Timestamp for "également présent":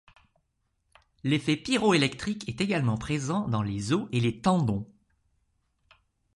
2.59-3.47